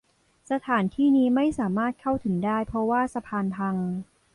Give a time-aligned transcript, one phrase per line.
[0.51, 3.75] สถานที่นี้ไม่สามารถเข้าถึงได้เพราะว่าสะพานพัง